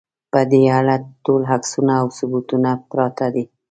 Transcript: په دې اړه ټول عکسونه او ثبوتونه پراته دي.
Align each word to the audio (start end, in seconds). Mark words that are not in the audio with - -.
په 0.31 0.39
دې 0.51 0.63
اړه 0.79 0.95
ټول 1.25 1.41
عکسونه 1.55 1.93
او 2.01 2.07
ثبوتونه 2.17 2.69
پراته 2.91 3.27
دي. 3.33 3.45